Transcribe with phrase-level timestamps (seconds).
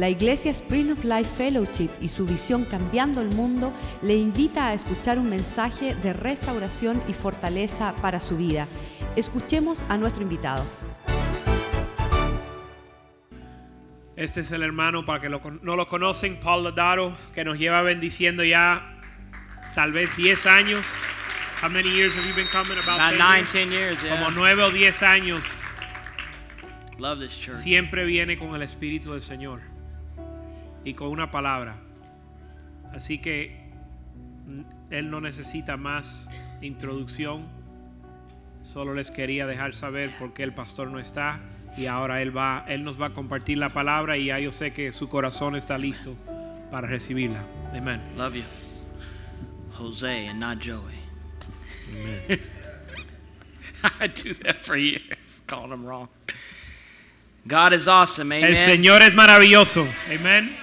[0.00, 4.72] La Iglesia Spring of Life Fellowship y su visión Cambiando el Mundo le invita a
[4.72, 8.66] escuchar un mensaje de restauración y fortaleza para su vida.
[9.14, 10.64] Escuchemos a nuestro invitado.
[14.16, 17.82] Este es el hermano, para que lo no lo conocen, Paul Ladaro, que nos lleva
[17.82, 19.02] bendiciendo ya
[19.74, 20.86] tal vez 10 años.
[21.62, 22.78] How many years have you been coming?
[22.78, 23.52] About About 10 nine, years?
[23.52, 24.02] ten years.
[24.02, 24.16] Yeah.
[24.16, 25.44] Como 9 o 10 años.
[26.98, 27.54] Love this church.
[27.56, 29.69] Siempre viene con el Espíritu del Señor
[30.84, 31.76] y con una palabra.
[32.92, 33.70] Así que
[34.90, 36.30] Él no necesita más
[36.60, 37.46] introducción.
[38.62, 41.40] Solo les quería dejar saber por qué el pastor no está
[41.76, 44.72] y ahora él va, él nos va a compartir la palabra y ya yo sé
[44.72, 46.16] que su corazón está listo
[46.70, 47.44] para recibirla.
[47.74, 48.00] Amén.
[48.16, 48.44] Love you.
[49.72, 50.98] Jose and not Joey.
[54.00, 56.08] I do that for years, calling them wrong.
[57.46, 58.50] God is awesome, amen.
[58.50, 59.88] El Señor es maravilloso.
[60.06, 60.54] Amén.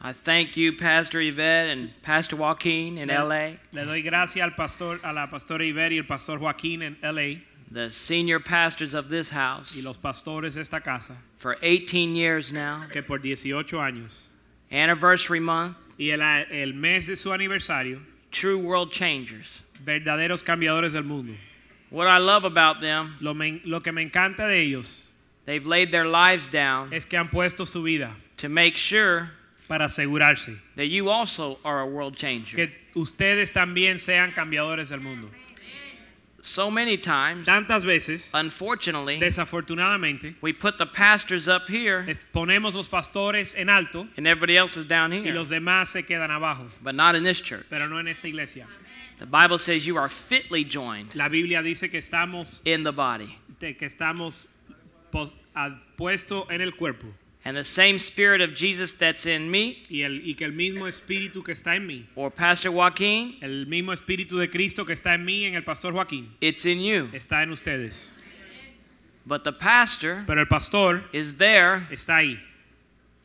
[0.00, 5.00] I thank you, Pastor Yvette and Pastor Joaquin in LA, Le doy gracias al pastor,
[5.02, 7.40] a la pastora Iber y el pastor Joaquín en LA
[7.70, 11.14] the senior pastors of this house, y los pastores de esta casa.
[11.36, 14.22] for 18 years now, que por 18 años.
[14.70, 19.46] Anniversary month, y el, el mes de su aniversario, true world changers.
[19.84, 21.34] verdaderos cambiadores del mundo.
[21.90, 25.08] What I love about them, Lo, me- lo que me encanta de ellos
[25.44, 29.30] they've laid their lives down es que han puesto su vida to make sure
[29.68, 32.56] para asegurarse that you also are a world changer.
[32.56, 35.28] que ustedes también sean cambiadores del mundo.
[36.40, 42.88] So many times, Tantas veces, unfortunately, desafortunadamente, we put the pastors up here ponemos los
[42.88, 46.68] pastores en alto and everybody else is down y here, los demás se quedan abajo,
[46.82, 47.66] but not in this church.
[47.68, 48.66] pero no en esta iglesia.
[49.18, 53.36] The Bible says you are fitly joined La Biblia dice que estamos, in the body.
[53.58, 54.46] que estamos
[55.96, 57.08] puesto en el cuerpo
[57.48, 60.86] And the same spirit of Jesus that's in me, y, el, y que el mismo
[60.86, 65.14] espíritu que está en mí, or Pastor Joaquin, el mismo espíritu de Cristo que está
[65.14, 67.08] en mí, en el pastor Joaquín, it's in you.
[67.14, 68.12] está en ustedes.
[69.24, 72.38] But the pastor Pero el pastor is there está ahí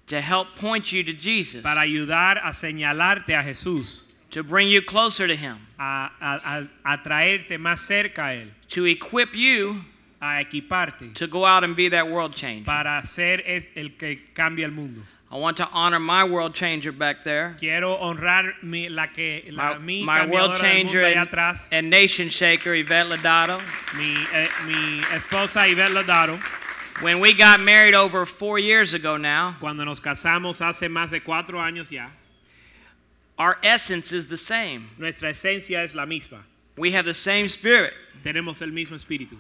[0.08, 4.82] to help point you to Jesus, para ayudar a señalarte a Jesús, to bring you
[4.82, 9.84] closer to Him, a, a- a- a traerte más cerca a Él, to equip you
[10.24, 12.66] a equiparte to go out and be that world changer.
[12.66, 15.02] para ser es el que cambia el mundo.
[15.30, 17.56] I want to honor my world changer back there.
[17.60, 21.30] Quiero honrar mi, la que la, my, mi my world del mundo changer allá and,
[21.30, 23.60] atrás, and nation shaker Yvette Lodato.
[23.98, 26.40] mi, eh, mi esposa Ivette Lodaro.
[27.02, 31.20] When we got married over four years ago now, Cuando nos casamos hace más de
[31.20, 32.10] cuatro años ya,
[33.38, 34.90] our essence is the same.
[34.98, 36.44] nuestra esencia es la misma.
[36.78, 37.94] We have the same spirit.
[38.24, 39.38] Tenemos el mismo espíritu.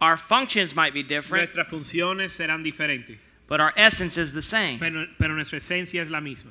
[0.00, 3.18] Our functions might be different, Nuestras funciones serán diferentes,
[3.48, 4.78] but our essence is the same.
[4.78, 6.50] pero, pero nuestra esencia es la misma.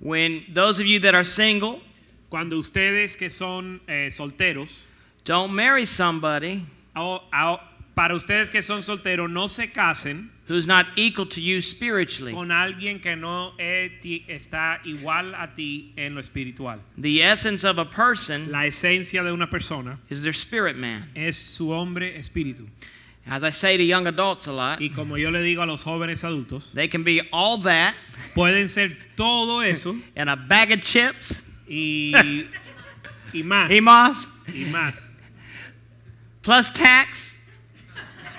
[0.00, 1.80] When those of you that are single,
[2.30, 4.86] Cuando ustedes que son eh, solteros,
[5.24, 6.66] don't marry somebody
[6.96, 7.60] o- o-
[7.94, 12.32] para ustedes que son solteros, no se casen who's not equal to you spiritually.
[12.32, 16.80] con alguien que no está igual a ti en lo espiritual.
[16.98, 21.08] The essence of a person La esencia de una persona is their spirit man.
[21.16, 22.68] es su hombre espíritu.
[23.26, 25.82] As I say to young adults a lot, Y como yo le digo a los
[25.82, 27.94] jóvenes adultos, they can be all that
[28.34, 31.34] pueden ser todo eso and a bag of chips,
[31.66, 32.12] y,
[33.32, 33.70] y más.
[33.70, 35.14] y más, Y más.
[36.42, 37.33] plus tax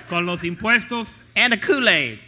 [0.10, 2.20] Con los impuestos and a Kool-Aid.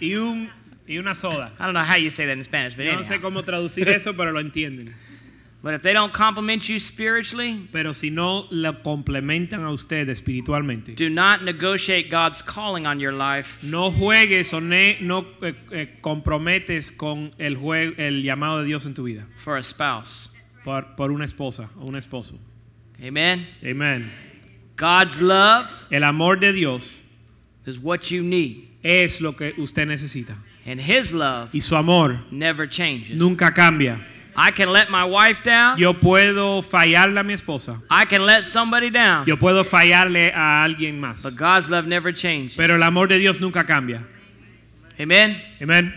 [0.00, 0.48] y, un,
[0.86, 1.52] y una soda.
[1.58, 3.30] I don't know how you say that in Spanish, but Yo no sé anyhow.
[3.30, 4.94] cómo traducir eso, pero lo entienden.
[5.60, 10.94] But if they don't compliment you spiritually, Pero si no lo complementan a usted espiritualmente,
[10.94, 15.98] do not negotiate God's calling on your life no juegues o ne- no eh, eh,
[16.00, 20.30] comprometes con el, jue- el llamado de Dios en tu vida for a spouse.
[20.62, 22.38] por, por una esposa o un esposo.
[23.04, 23.48] Amen.
[23.68, 24.12] Amén.
[24.78, 27.02] God's love El amor de Dios
[27.66, 30.34] is what you need, es lo que usted necesita.
[30.64, 33.16] and His love Y su amor never changes.
[33.16, 34.00] nunca cambia.
[34.36, 35.76] I can let my wife down.
[35.78, 37.82] Yo puedo fallarle a mi esposa.
[37.90, 39.26] I can let somebody down.
[39.26, 41.22] Yo puedo fallarle a alguien más.
[41.24, 42.56] But God's love never changes.
[42.56, 44.06] Pero el amor de Dios nunca cambia.
[45.00, 45.40] Amen.
[45.60, 45.92] Amén.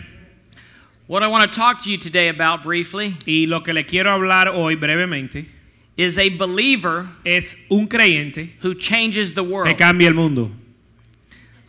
[1.06, 4.10] What I want to talk to you today about briefly Y lo que le quiero
[4.12, 5.46] hablar hoy brevemente
[5.98, 9.78] is a believer es un creyente who changes the que world.
[9.78, 10.52] cambia el mundo.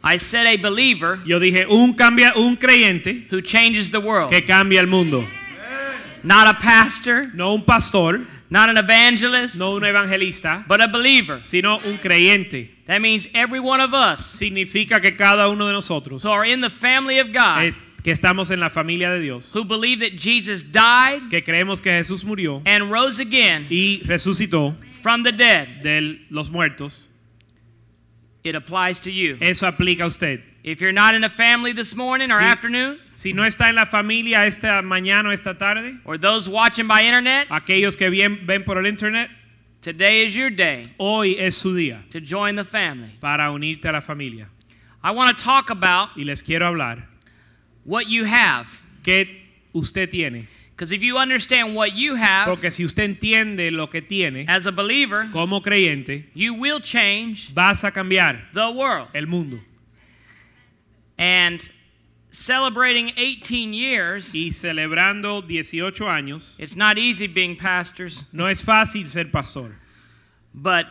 [0.04, 4.30] I said a believer Yo dije un cambia un creyente who changes the world.
[4.30, 5.24] que cambia el mundo.
[6.24, 11.40] Not a pastor, No un pastor, not an evangelist, no un evangelista, but a believer.
[11.44, 12.70] sino un creyente.
[12.86, 16.60] That means every one of us Significa que cada uno de nosotros who are in
[16.60, 17.72] the family of God, eh,
[18.02, 21.90] que estamos en la familia de Dios, who believe that Jesus died que creemos que
[21.92, 27.08] Jesús murió and rose again y resucitó from the dead, de los muertos,
[28.44, 29.36] it applies to you.
[29.40, 30.42] eso aplica a usted.
[30.64, 32.44] If you're not in a family this morning or Sí.
[32.44, 36.86] afternoon, Si no está en la familia esta mañana o esta tarde, or those watching
[36.88, 39.28] by internet, aquellos que bien- ven por el internet,
[39.80, 43.10] today is your day hoy es su día to join the family.
[43.20, 44.48] para unirte a la familia.
[45.04, 47.08] I want to talk about Y les quiero hablar
[47.84, 48.68] what you have.
[49.02, 49.28] qué
[49.74, 50.46] usted tiene.
[50.74, 54.66] Because if you understand what you have Porque si usted entiende lo que tiene as
[54.66, 59.08] a believer, como creyente, you will change vas a cambiar the world.
[59.14, 59.60] el mundo.
[61.18, 61.60] And
[62.32, 69.06] celebrating 18 years, Y celebrando 18 años, it's not easy being pastors, no es fácil
[69.06, 69.76] ser pastor,
[70.54, 70.86] but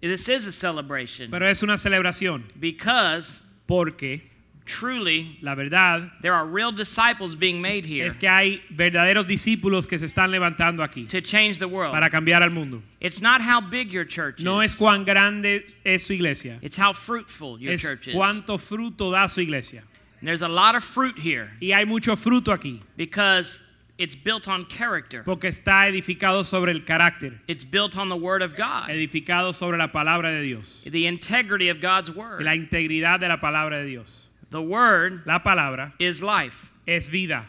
[0.00, 4.22] this is a celebration pero es una celebración because porque
[4.68, 9.88] truly la verdad there are real disciples being made here es que hay verdaderos discípulos
[9.88, 11.92] que se están levantando aquí to change the world.
[11.92, 12.82] para cambiar al mundo.
[13.00, 16.76] It's not how big your church No es is, cuán grande es su iglesia, it's
[16.76, 18.14] how fruitful your es church is.
[18.14, 19.82] cuánto fruto da su iglesia.
[20.20, 23.58] And there's a lot of fruit here Y hay mucho fruto aquí because
[23.98, 25.22] it's built on character.
[25.24, 29.76] porque está edificado sobre el carácter, It's built on the word of God, edificado sobre
[29.78, 32.42] la palabra de Dios, the integrity of God's word.
[32.42, 34.27] la integridad de la palabra de Dios.
[34.50, 36.70] The word La palabra is life.
[36.86, 37.46] es vida.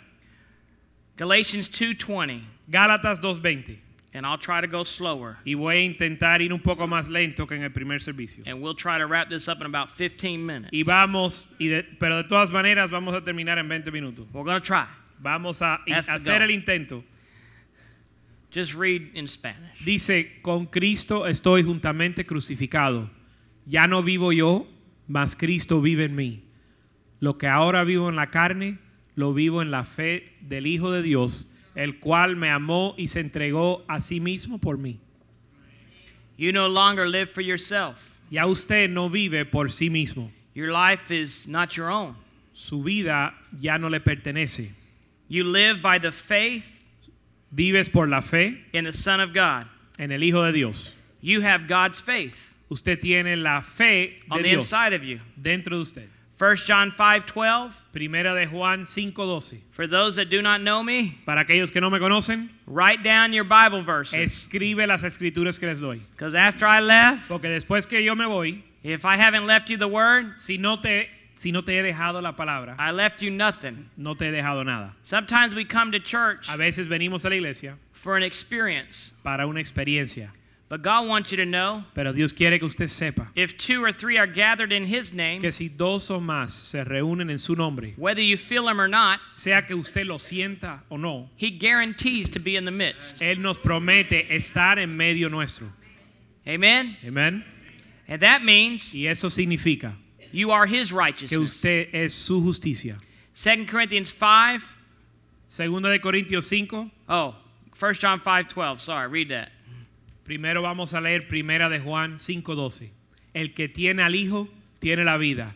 [1.18, 2.42] Galatians 2:20.
[2.70, 3.78] Gálatas 2.20.
[4.14, 5.38] And I'll try to go slower.
[5.46, 8.44] Y voy a intentar ir un poco más lento que en el primer servicio.
[8.48, 10.72] And we'll try to wrap this up in about 15 minutes.
[10.74, 14.26] Y vamos, y de- pero de todas maneras vamos a terminar en 20 minutos.
[14.34, 14.88] We're going to try.
[15.22, 17.04] Vamos a That's hacer el intento.
[18.52, 19.78] Just read in Spanish.
[19.86, 23.10] Dice, con Cristo estoy juntamente crucificado.
[23.68, 24.66] Ya no vivo yo,
[25.08, 26.42] mas Cristo vive en mí.
[27.20, 28.78] Lo que ahora vivo en la carne,
[29.16, 33.20] lo vivo en la fe del Hijo de Dios, el cual me amó y se
[33.20, 35.00] entregó a sí mismo por mí.
[36.38, 38.22] You no longer live for yourself.
[38.32, 40.32] Ya usted no vive por sí mismo.
[40.54, 42.16] Your life is not your own.
[42.54, 44.72] Su vida ya no le pertenece.
[45.28, 46.66] You live by the faith
[47.52, 49.66] Vives por la fe in the Son of God.
[49.98, 50.96] en el Hijo de Dios.
[51.22, 52.36] You have God's faith
[52.70, 55.20] Usted tiene la fe on de the Dios inside of you.
[55.36, 56.10] dentro de usted.
[56.40, 59.60] 1 John 5:12 Primera de Juan 5:12.
[59.72, 63.34] For those that do not know me, Para aquellos que no me conocen, write down
[63.34, 64.14] your Bible verses.
[64.14, 66.00] escribe las escrituras que les doy.
[66.12, 69.78] Because after I left, Porque después que yo me voy, if I haven't left you
[69.78, 73.32] the word, si no te, si no te he dejado la palabra, I left you
[73.32, 73.90] nothing.
[73.98, 74.94] no te he dejado nada.
[75.04, 79.46] Sometimes we come to church A veces venimos a la iglesia for an experience, para
[79.46, 80.30] una experiencia,
[80.70, 83.92] but God wants you to know pero Dios quiere que usted sepa if two or
[83.92, 87.56] three are gathered in His name, que si dos o más se reúnen en su
[87.56, 91.50] nombre, whether you feel Him or not, sea que usted lo sienta o no, He
[91.50, 93.20] guarantees to be in the midst.
[93.22, 95.68] Él nos promete estar en medio nuestro.
[96.48, 96.96] Amen?
[97.06, 97.44] Amén.
[98.08, 99.94] And that means Y eso significa
[100.32, 101.32] you are His righteousness.
[101.32, 103.00] que usted es su justicia.
[103.36, 104.62] 2 Corinthians 5.
[105.48, 106.92] Segunda de Corintios 5.
[107.08, 107.36] Oh,
[107.80, 108.82] 1 John 5:12.
[108.82, 109.50] Sorry, read that.
[110.30, 112.92] Primero vamos a leer Primera de Juan 5:12.
[113.34, 114.48] El que tiene al Hijo
[114.78, 115.56] tiene la vida.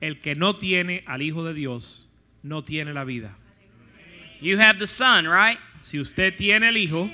[0.00, 2.08] El que no tiene al Hijo de Dios
[2.44, 3.36] no tiene la vida.
[4.40, 5.58] You have the Son, right?
[5.80, 7.10] Si usted tiene el Hijo,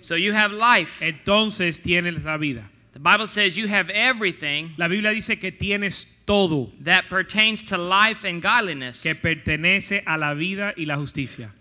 [0.00, 1.06] So you have life.
[1.06, 2.70] entonces tiene la vida.
[2.94, 7.76] The Bible says you have everything La Biblia dice que tienes todo that pertains to
[7.76, 9.02] life and godliness.
[9.02, 11.52] que pertenece a la vida y la justicia.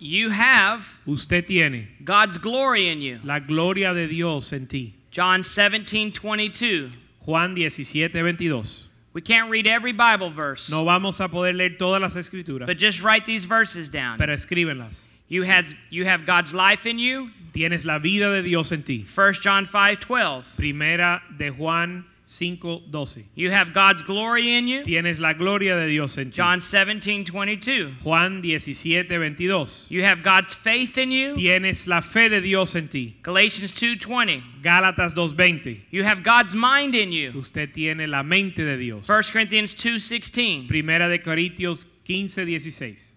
[0.00, 3.20] You have Usted tiene God's glory in you.
[3.22, 4.94] la gloria de Dios en ti.
[5.10, 6.90] John 17, 22.
[7.20, 8.88] Juan 17, 22.
[9.12, 12.78] We can't read every Bible verse, No vamos a poder leer todas las escrituras, but
[12.78, 14.16] just write these verses down.
[14.18, 15.06] pero escríbenlas.
[15.28, 17.30] You have, you have God's life in you.
[17.52, 19.04] Tienes la vida de Dios en ti.
[19.14, 20.44] 1 John 5, 12.
[20.56, 23.24] Primera de Juan 5, 12.
[23.34, 24.82] You have God's glory in you.
[24.84, 26.36] Tienes la gloria de Dios en ti.
[26.36, 27.96] John 17, 22.
[28.04, 29.86] Juan 17, 22.
[29.90, 31.34] You have God's faith in you.
[31.34, 33.16] Tienes la fe de Dios en ti.
[33.22, 34.62] Galatians 2:20.
[34.62, 35.80] Gálatas 2:20.
[35.90, 37.32] You have God's mind in you.
[37.36, 39.08] Usted tiene la mente de Dios.
[39.08, 40.68] 1 Corinthians 2:16.
[40.68, 43.16] Primera de Corintios 15, 16.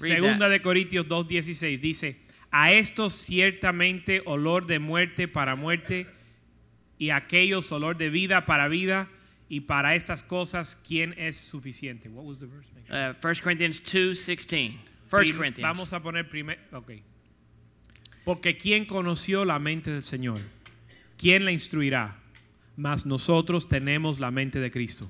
[0.00, 0.52] Read Segunda that.
[0.52, 2.16] de Corintios 2, 16 dice,
[2.50, 6.06] a estos ciertamente olor de muerte para muerte
[6.98, 9.08] y aquellos olor de vida para vida
[9.48, 12.08] y para estas cosas quién es suficiente.
[12.08, 12.68] What was the verse?
[12.88, 13.10] Sure.
[13.10, 14.70] Uh, 1 Corinthians 2:16.
[14.72, 14.78] 1
[15.10, 15.62] Prim- Corinthians.
[15.62, 16.92] Vamos a poner primer, ok.
[18.24, 20.40] Porque ¿quién conoció la mente del Señor?
[21.16, 22.16] ¿Quién la instruirá?
[22.76, 25.08] Mas nosotros tenemos la mente de Cristo.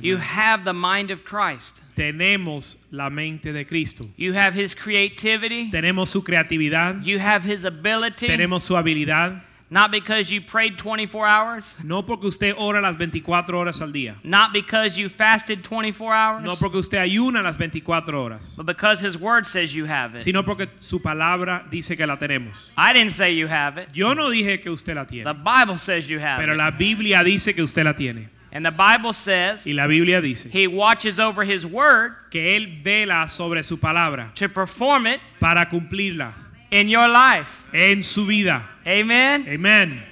[0.00, 1.76] You have the mind of Christ.
[1.94, 4.08] Tenemos la mente de Cristo.
[4.16, 5.68] You have his creativity.
[5.70, 7.02] Tenemos su creatividad.
[7.04, 8.26] You have his ability.
[8.26, 9.44] Tenemos su habilidad.
[9.72, 11.64] Not because you prayed 24 hours.
[11.82, 14.16] No porque usted ora las 24 horas al día.
[14.22, 16.44] Not because you fasted 24 hours.
[16.44, 18.54] No porque usted ayuna las 24 horas.
[18.54, 20.20] But because his word says you have it.
[20.22, 22.70] Sino porque su palabra dice que la tenemos.
[22.76, 23.88] I didn't say you have it.
[23.94, 25.24] Yo no dije que usted la tiene.
[25.24, 25.32] The.
[25.42, 26.58] Bible says you have Pero it.
[26.58, 28.28] la Biblia dice que usted la tiene.
[28.52, 32.82] And the Bible says Y la Biblia dice he watches over his word que Él
[32.84, 36.34] vela sobre su palabra to perform it para cumplirla
[36.70, 37.48] in your life.
[37.72, 38.68] en su vida.
[38.86, 39.46] Amen.
[39.48, 40.02] Amén.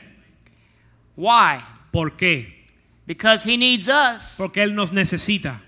[1.16, 1.62] Why?
[1.92, 2.46] ¿Por qué?
[3.06, 5.60] Because he needs us Porque Él nos necesita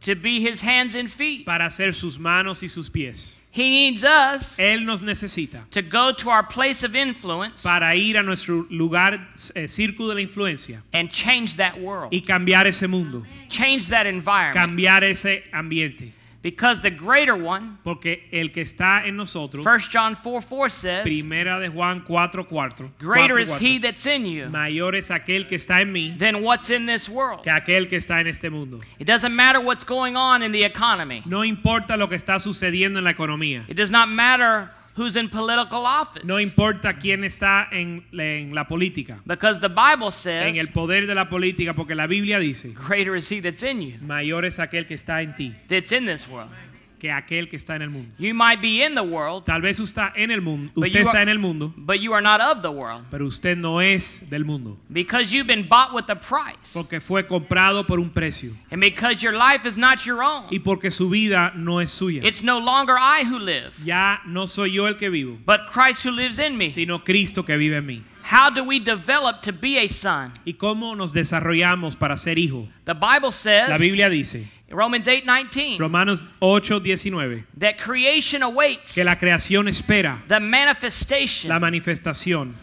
[0.00, 1.44] to be his hands and feet.
[1.46, 3.34] para hacer sus manos y sus pies.
[3.50, 8.18] He needs us Él nos necesita to go to our place of influence para ir
[8.18, 9.14] a nuestro lugar,
[9.54, 14.06] eh, círculo de la influencia and change that world, y cambiar ese mundo, change that
[14.06, 14.54] environment.
[14.54, 16.12] cambiar ese ambiente.
[16.46, 21.02] Because the greater one, Porque el que está en nosotros, 1 John 4 4 says,
[21.02, 25.56] primera de Juan 4, 4, Greater is he that's in you mayor es aquel que
[25.56, 27.42] está en mí than what's in this world.
[27.42, 28.78] que aquel que está en este mundo.
[29.00, 31.24] It doesn't matter what's going on in the economy.
[31.26, 33.64] No importa lo que está sucediendo en la economía.
[33.68, 36.24] It does not matter who's in political office.
[36.24, 41.06] No importa quién está en, en la política, Because the Bible en says, el poder
[41.06, 44.58] de la política, porque la Biblia dice, Greater is he that's in you mayor es
[44.58, 46.50] aquel que está en ti that's in this world.
[46.98, 48.12] Que aquel que está en el mundo.
[48.18, 51.00] You might be in the world, Tal vez usted está en el mundo, But usted
[51.00, 53.04] you está are- en el mundo, but you are not of the world.
[53.10, 56.72] pero usted no es del mundo, Because you've been bought with a price.
[56.72, 60.44] porque fue comprado por un precio And because your life is not your own.
[60.50, 62.22] y porque su vida no es suya.
[62.24, 66.04] It's no longer I who live, Ya no soy yo el que vivo, but Christ
[66.04, 66.68] who lives in me.
[66.68, 68.02] sino Cristo que vive en mí.
[68.28, 70.32] How do we develop to be a son?
[70.44, 72.66] ¿Y cómo nos desarrollamos para ser hijo?
[72.84, 78.94] The Bible La says, Biblia dice, Romans 8 19, Romanos 8, 19, that creation awaits
[78.94, 82.54] que la creación espera the manifestation la manifestación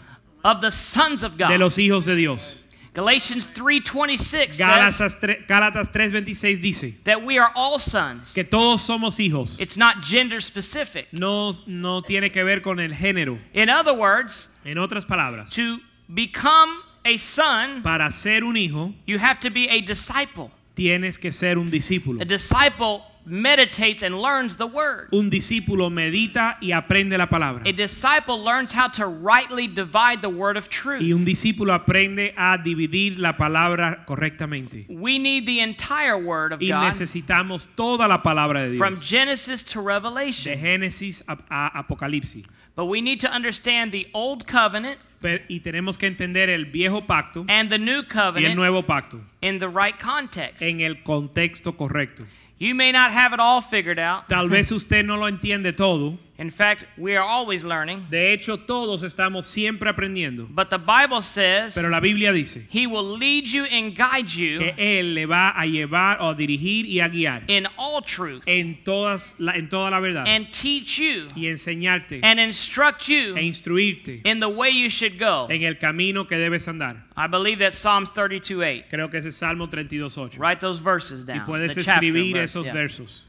[0.43, 1.48] of the sons of God.
[1.50, 2.60] de los hijos de Dios.
[2.93, 8.33] Galatians 3:26 says Gálatas, tre- Gálatas 3:26 dice that we are all sons.
[8.33, 9.60] que todos somos hijos.
[9.60, 11.07] It's not gender specific.
[11.13, 13.39] No, no tiene que ver con el género.
[13.53, 15.79] In other words, En otras palabras, to
[16.13, 20.51] become a son, para ser un hijo you have to be a disciple.
[20.74, 22.22] Tienes que ser un discípulo.
[22.22, 25.10] A disciple meditates and learns the word.
[25.12, 27.63] Un discípulo medita y aprende la palabra.
[27.65, 31.01] A disciple learns how to rightly divide the word of truth.
[31.01, 34.86] Y un discípulo aprende a dividir la palabra correctamente.
[34.89, 39.03] We need the entire word of Y God necesitamos toda la palabra de from Dios.
[39.03, 40.58] Genesis to De Revelation.
[40.58, 42.46] Génesis a, a Apocalipsis.
[42.75, 47.01] But we need to understand the old covenant Per- y tenemos que entender el viejo
[47.01, 50.62] pacto and the new y el covenant nuevo pacto in the right context.
[50.62, 52.25] en el contexto correcto.
[52.58, 54.27] You may not have it all figured out.
[54.27, 56.18] Tal vez usted no lo entiende todo.
[56.40, 58.08] In fact, we are always learning.
[58.10, 60.48] De hecho, todos estamos siempre aprendiendo.
[60.50, 64.58] But the Bible says Pero la Biblia dice He will lead you and guide you
[64.58, 68.44] que Él le va a llevar o a dirigir y a guiar in all truth
[68.48, 73.36] en, todas la, en toda la verdad and teach you y enseñarte and instruct you
[73.38, 75.48] e instruirte in the way you should go.
[75.52, 77.04] en el camino que debes andar.
[77.16, 78.86] I believe that's Psalms 32 8.
[78.90, 80.40] Creo que ese es Salmo 32.8.
[80.40, 81.46] Write those verses Y down.
[81.46, 82.74] puedes the chapter escribir verse, esos yeah.
[82.74, 83.22] versos.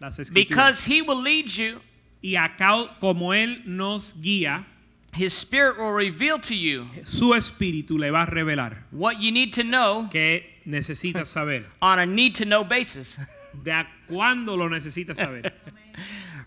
[0.00, 0.30] Las.
[0.30, 1.80] Because He will lead you,
[2.22, 4.64] y acá, como Él nos guía,
[5.14, 9.52] His Spirit will reveal to you su espíritu le va a revelar what you need
[9.52, 11.66] to know que necesitas saber.
[11.82, 13.18] on a need to know basis.
[13.62, 15.52] De a cuándo lo necesitas saber.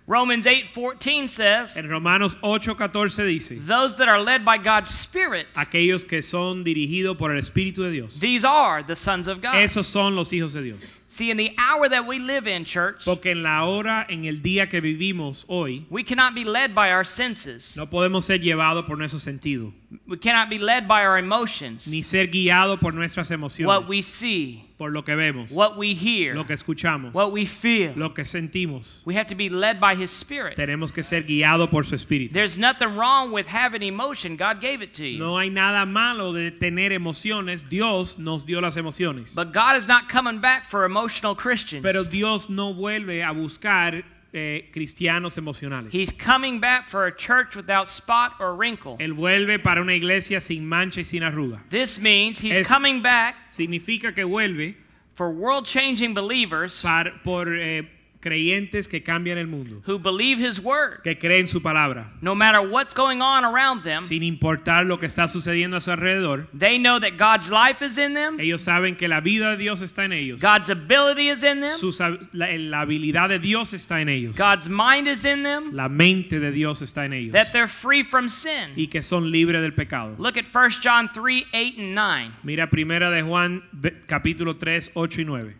[0.07, 5.47] Romans 8 14 says, En Romanos 8:14 dice, Those that are led by God's Spirit,
[5.55, 8.19] aquellos que son dirigidos por el Espíritu de Dios.
[8.19, 9.55] these are the sons of God.
[9.55, 10.85] Esos son los hijos de Dios.
[11.15, 14.41] See, in the hour that we live in, church, Porque en la hora, en el
[14.41, 17.73] día que vivimos hoy, we cannot be led by our senses.
[17.77, 19.71] no podemos ser llevados por nuestro sentido,
[20.09, 21.87] We cannot be led by our emotions.
[21.87, 23.65] ni ser guiados por nuestras emociones.
[23.65, 27.45] What we see, por lo que vemos, what we hear, lo que escuchamos, what we
[27.45, 27.93] feel.
[27.95, 29.01] lo que sentimos.
[29.05, 30.57] We have to be led by His Spirit.
[30.57, 32.33] Tenemos que ser guiados por su Espíritu.
[32.33, 34.35] There's nothing wrong with having emotion.
[34.35, 35.19] God gave it to you.
[35.19, 37.63] No hay nada malo de tener emociones.
[37.69, 39.33] Dios nos dio las emociones.
[39.33, 41.83] But God is not coming back for emotional Christians.
[41.83, 44.03] Pero Dios no vuelve a buscar
[44.35, 45.91] eh, cristianos emocionales.
[45.93, 48.97] He's coming back for a church without spot or wrinkle.
[48.99, 51.61] Él vuelve para una iglesia sin mancha y sin arruga.
[51.69, 54.75] This means He's Es- coming back Significa que vuelve
[55.15, 57.83] for world changing believers par- por eh,
[58.25, 61.03] creyentes que cambian el mundo, who believe His Word.
[61.03, 65.05] que creen su palabra, No matter what's going on around them, sin importar lo que
[65.05, 66.47] está sucediendo a su alrededor.
[66.57, 69.81] they know that God's life is in them, Ellos saben que la vida de Dios
[69.81, 70.41] está en ellos.
[70.41, 74.35] God's ability is in them, Sus la, la habilidad de Dios está en ellos.
[74.35, 77.33] God's mind is in them, La mente de Dios está en ellos.
[77.33, 78.71] that they're free from sin.
[78.75, 80.15] Y que son libres del pecado.
[80.17, 82.31] Look at 1 John 3 8 and 9.
[82.43, 83.61] Mira primera de Juan
[84.07, 85.55] capítulo 3, 8 y 9.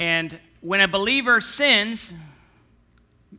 [0.00, 2.12] And when a believer sins,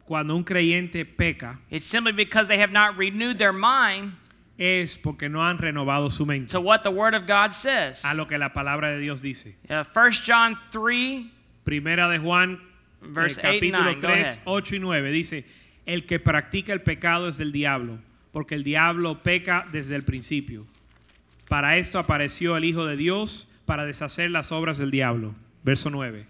[0.06, 4.14] Cuando un creyente peca it's simply because they have not renewed their mind
[4.58, 8.02] es porque no han renovado su mente to what the Word of God says.
[8.04, 9.56] a lo que la palabra de Dios dice.
[9.70, 11.26] Uh, 1 John 3,
[11.64, 12.60] Primera de Juan
[13.02, 13.96] eh, verse 8 and capítulo 9.
[13.96, 14.40] Go 3, ahead.
[14.46, 15.46] 8 y 9 dice,
[15.86, 18.00] el que practica el pecado es del diablo,
[18.32, 20.68] porque el diablo peca desde el principio.
[21.48, 25.36] Para esto apareció el Hijo de Dios, para deshacer las obras del diablo.
[25.64, 26.26] Verso 9.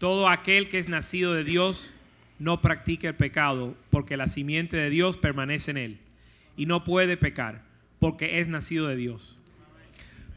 [0.00, 1.94] Todo aquel que es nacido de Dios
[2.38, 5.98] no practica el pecado, porque la simiente de Dios permanece en él,
[6.56, 7.60] y no puede pecar,
[7.98, 9.36] porque es nacido de Dios.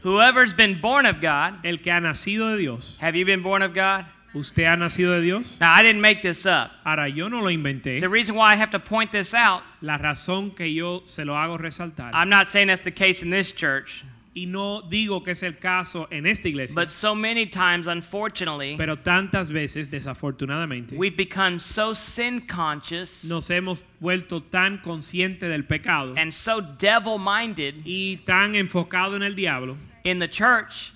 [0.04, 3.62] Whoever's been born of God, El que ha nacido de Dios, have you been born
[3.62, 4.04] of God?
[4.34, 5.58] ¿usted ha nacido de Dios?
[5.60, 6.72] Now, I didn't make this up.
[6.84, 8.00] Ahora, yo no lo inventé.
[8.00, 11.32] The reason why I have to point this out, La razón que yo se lo
[11.36, 12.10] hago resaltar.
[12.12, 15.58] I'm not saying that's the case in this church, y no digo que es el
[15.58, 16.74] caso en esta iglesia.
[16.74, 23.48] but so many times, unfortunately, pero tantas veces, desafortunadamente, we've become so sin conscious nos
[23.48, 29.34] hemos vuelto tan conscientes del pecado and so devil minded y tan enfocados en el
[29.34, 30.92] diablo in the church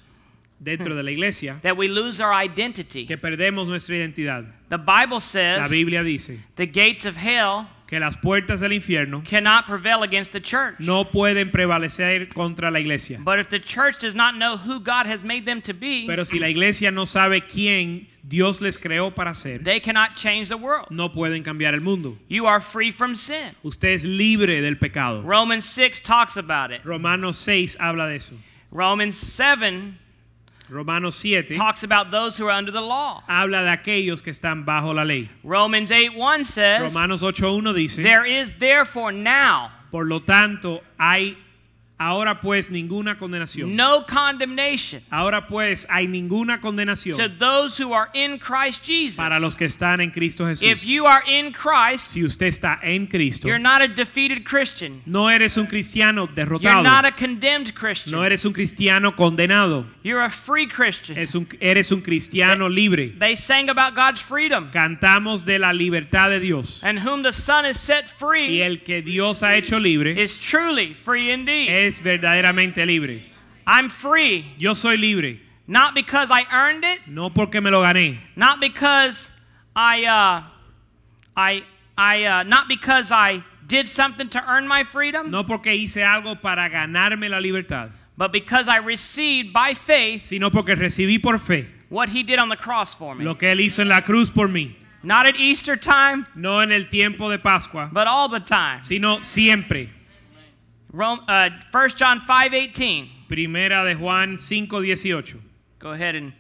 [0.61, 3.07] dentro de la iglesia that we lose our identity.
[3.07, 4.45] que perdemos nuestra identidad.
[4.69, 9.23] The Bible La says Biblia dice the gates of hell que las puertas del infierno
[9.25, 10.79] cannot prevail against the church.
[10.79, 13.19] no pueden prevalecer contra la iglesia.
[13.25, 16.25] But if the church does not know who God has made them to be, Pero
[16.25, 20.57] si la iglesia no sabe quién Dios les creó para ser, they cannot change the
[20.57, 20.89] world.
[20.91, 22.19] no pueden cambiar el mundo.
[22.29, 23.55] You are free from sin.
[23.65, 25.23] Usted es libre del pecado.
[25.23, 26.85] Romans 6 talks about it.
[26.85, 28.35] Romanos 6 habla de eso.
[28.71, 29.95] Romans 7
[30.71, 33.23] Romanos 7 talks about those who are under the law.
[33.27, 35.29] habla de aquellos que están bajo la ley.
[35.43, 41.37] Romans 8 1 says, Romanos 8.1 dice, There is therefore now por lo tanto hay
[41.99, 43.75] ahora pues ninguna condenación.
[43.75, 49.17] no condemnation Ahora pues hay ninguna to condenación those who are in Christ Jesus.
[49.17, 50.63] para los que están en Cristo Jesús.
[50.63, 55.03] If you are in Christ, Si usted está en Cristo, you're not a defeated Christian.
[55.07, 56.83] no eres un cristiano You're derrotado.
[56.85, 58.13] not a condemned Christian.
[58.13, 59.87] No eres un cristiano condenado.
[60.03, 61.19] You're a free Christian.
[61.19, 63.15] Es un- eres un cristiano libre.
[63.19, 64.71] They sang about God's freedom.
[64.71, 66.81] Cantamos de la libertad de Dios.
[66.83, 70.37] And whom the Son has set Y free el que Dios ha hecho libre is
[70.39, 71.69] truly free indeed.
[71.89, 73.23] Es verdaderamente libre.
[73.67, 78.19] I'm free, Yo soy libre, not because I earned it, no porque me lo gané,
[78.37, 79.29] not because
[79.77, 80.43] I, uh,
[81.37, 81.63] I,
[81.97, 86.41] I, uh, not because I did something to earn my freedom, no porque hice algo
[86.41, 91.67] para ganarme la libertad, but because I received by faith sino porque recibí por fe
[91.91, 93.25] what He did on the cross for me.
[93.25, 94.75] lo que Él hizo en la cruz por mí.
[95.03, 98.83] Not at Easter time, No en el tiempo de Pascua, but all the time.
[98.83, 99.89] sino siempre.
[100.93, 103.09] Rome, uh, 1 John 5:18.
[103.29, 105.41] Primera de Juan 5:18.
[105.79, 106.33] Go ahead and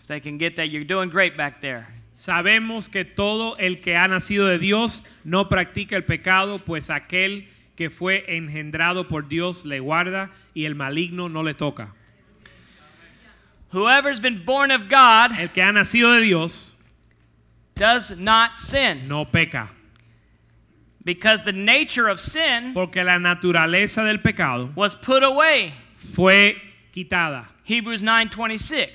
[0.00, 1.86] if they can get that, you're doing great back there.
[2.14, 7.48] Sabemos que todo el que ha nacido de Dios no practica el pecado, pues aquel
[7.76, 11.94] que fue engendrado por Dios le guarda y el maligno no le toca.
[13.72, 16.74] Whoever's been born of God El que ha nacido de Dios
[17.76, 19.06] does not sin.
[19.06, 19.68] no peca,
[21.04, 25.72] Because the nature of sin porque la naturaleza del pecado was put away.
[25.96, 26.54] fue
[26.94, 27.46] quitada.
[27.64, 28.90] Hebrews 9:26.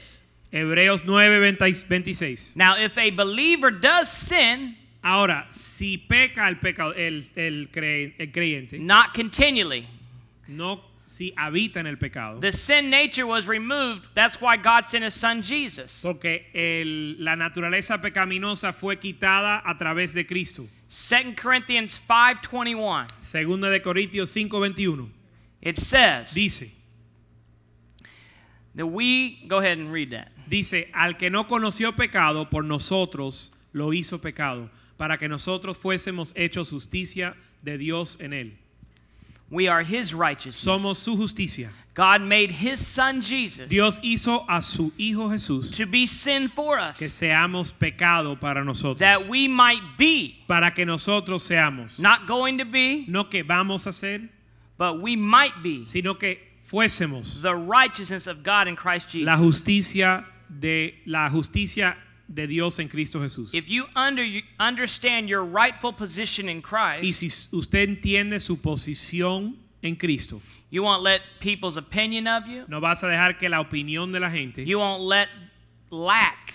[0.51, 2.55] Hebreos 9:26.
[2.55, 8.27] Now if a believer does sin, Ahora, si peca el pecado, el, el, cre- el
[8.31, 9.85] creyente, not continually,
[10.47, 10.79] no
[11.15, 14.07] si habita en el pecado, the sin nature was removed.
[14.15, 15.99] That's why God sent his son Jesus.
[16.01, 20.67] porque el- la naturaleza pecaminosa fue quitada a través de Cristo.
[20.89, 23.05] 2 Corinthians 5:21.
[23.19, 25.11] Segunda de Corintios 5:21
[25.61, 26.71] It says dice,
[28.75, 30.29] that we go ahead and read that.
[30.49, 36.33] dice, al que no conoció pecado por nosotros lo hizo pecado, para que nosotros fuésemos
[36.35, 38.57] hechos justicia de Dios en él.
[39.53, 40.57] We are his righteousness.
[40.57, 41.69] Somos su justicia.
[41.93, 46.79] God made his son Jesus Dios hizo a su hijo Jesús to be sin for
[46.79, 52.25] us que seamos pecado para nosotros, that we might be para que nosotros seamos, not
[52.25, 54.27] going to be no que vamos a ser,
[54.75, 59.27] but we might be sino que fuésemos the righteousness of God in Christ Jesus.
[59.27, 61.95] la justicia de la justicia
[62.33, 63.53] de Dios en Cristo Jesús.
[63.53, 64.25] If you under,
[64.59, 70.41] understand your rightful position in Y Christ, si s- usted entiende su posición en Cristo,
[70.71, 74.19] you won't let people's opinion of you, no vas a dejar que la opinión de
[74.19, 75.27] la gente, you won't let
[75.91, 76.53] lack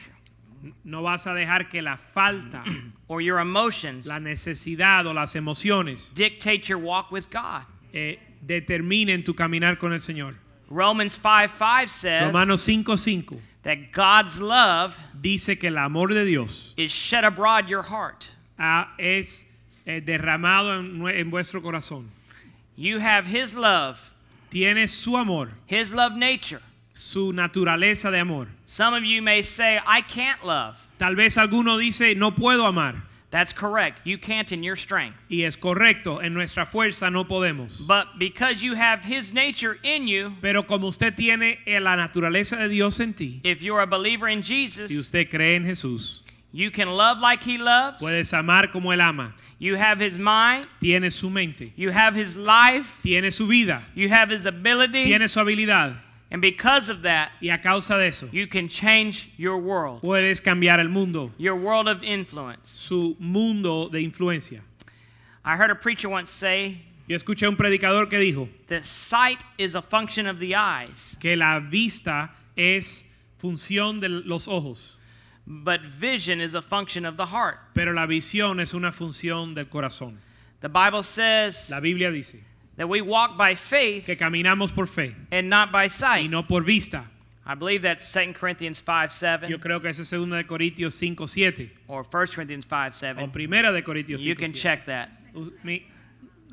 [0.83, 2.65] no vas a dejar que la falta,
[3.09, 7.63] or your emotions la necesidad o las emociones dictate your walk with God.
[7.93, 10.35] eh, determinen tu caminar con el Señor.
[10.71, 16.75] Romans 5 5 says Romanos 5:5 that God's love dice que el amor de Dios
[16.77, 18.27] is shed abroad your heart.
[18.59, 19.45] ah, es
[19.87, 22.09] eh, derramado en, en vuestro corazón.
[22.77, 23.99] You have His love,
[24.51, 26.61] Tiene su amor, His love nature.
[26.95, 28.49] su naturaleza de amor.
[28.67, 30.77] Some of you may say, I can't love.
[30.99, 33.03] Tal vez alguno dice, no puedo amar.
[33.31, 34.01] That's correct.
[34.07, 35.17] You can't in your strength.
[35.29, 37.87] Y es correcto, en nuestra fuerza no podemos.
[37.87, 42.69] But because you have His nature in you, Pero como usted tiene la naturaleza de
[42.71, 46.21] Dios en ti, if you're a believer in Jesus, si usted cree en Jesús,
[46.53, 48.01] you can love like He loves.
[48.01, 49.35] puedes amar como Él ama.
[49.59, 50.67] You have His mind.
[50.81, 53.03] Tiene su mente, You have His life.
[53.03, 55.05] tiene su vida, You have His ability.
[55.05, 55.97] tiene su habilidad.
[56.31, 60.41] And because of that, Y a causa de eso, you can change your world, puedes
[60.43, 62.69] cambiar el mundo, your world of influence.
[62.71, 64.61] su mundo de influencia.
[65.45, 69.43] I heard a preacher once say Yo escuché a un predicador que dijo that sight
[69.57, 73.07] is a function of the eyes, que la vista es
[73.41, 74.97] función de los ojos,
[75.47, 77.57] but vision is a function of the heart.
[77.73, 80.19] pero la visión es una función del corazón.
[80.61, 82.37] The Bible says La Biblia dice
[82.79, 86.31] that we walk by faith que caminamos por fe and not by y sight.
[86.31, 87.05] no por vista.
[87.45, 90.93] I believe that's 2 Corinthians 5 7 Yo creo que eso es 2 de Corintios
[90.93, 93.29] 5, 7 or 1 Corinthians 5 o 7.
[93.33, 94.55] Primera de Corintios You can 7.
[94.55, 95.11] check that.
[95.35, 95.87] U- mi-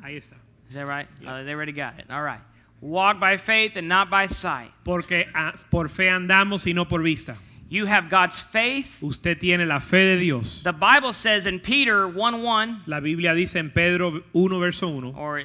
[0.02, 0.36] Ahí está.
[0.68, 1.06] Is that right?
[1.26, 2.06] Uh, they already got it.
[2.10, 2.40] All right.
[2.80, 4.70] Walk by faith and not by sight.
[4.84, 7.36] Porque ah, por fe andamos y no por vista.
[7.68, 9.02] You have God's faith.
[9.02, 10.62] Usted tiene la fe de Dios.
[10.62, 15.14] The Bible says in Peter 1 1, La Biblia dice en Pedro 1, verso 1,
[15.16, 15.42] or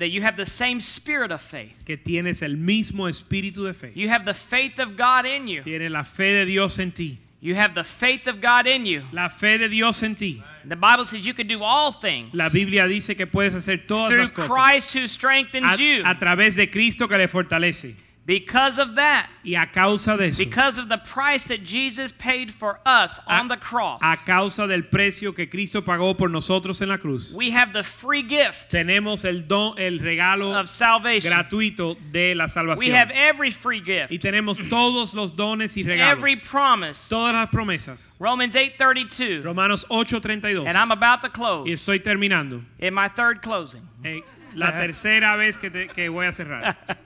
[0.00, 1.76] that you have the same spirit of faith.
[1.84, 3.92] que tienes el mismo espíritu de fe.
[3.94, 5.62] You have the faith of God in you.
[5.62, 7.18] Tienes la fe de Dios en ti.
[7.42, 9.02] You have the faith of God in you.
[9.12, 10.42] La fe de Dios en ti.
[10.64, 14.10] The Bible says you can do all things La Biblia dice que puedes hacer todas
[14.12, 16.02] through las cosas Through Christ who strengthens a, you.
[16.04, 17.94] a través de Cristo que le fortalece.
[18.26, 22.52] Because of that, Y a causa de eso, because of the price that Jesus paid
[22.52, 26.90] for us on the cross, a causa del precio que Cristo pagó por nosotros en
[26.90, 31.32] la cruz, we have the free gift tenemos el don, el regalo of salvation.
[31.32, 32.94] gratuito de la We salvación.
[32.94, 37.08] have every free gift, Y tenemos todos los dones y regalos, every promise.
[37.08, 38.16] todas las promesas.
[38.20, 39.42] Romans 8:32.
[39.42, 40.68] Romanos 8:32.
[40.68, 42.62] And I'm about to Y close estoy terminando.
[42.78, 43.82] in my third closing.
[44.04, 44.20] Eh,
[44.54, 46.76] la tercera vez que, te- que voy a cerrar.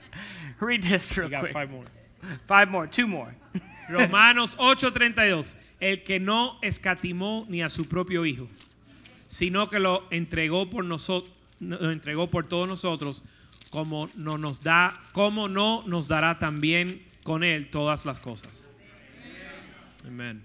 [0.59, 1.53] Read this real quick.
[1.53, 1.85] five more.
[2.47, 3.35] Five more, two more.
[3.89, 5.57] Romanos 8:32.
[5.79, 8.47] El que no escatimó ni a su propio hijo,
[9.27, 13.23] sino que lo entregó por nosotros, lo entregó por todos nosotros,
[13.69, 18.67] como no nos da, como no nos dará también con él todas las cosas.
[20.07, 20.41] Amén.